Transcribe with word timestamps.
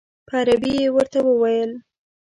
په 0.27 0.33
عربي 0.41 0.73
یې 0.81 0.87
ورته 0.95 1.19
وویل. 1.23 1.71